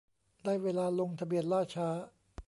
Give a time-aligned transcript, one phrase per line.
[0.43, 1.87] ได้เวลาลงทะเบียน ล่าช้า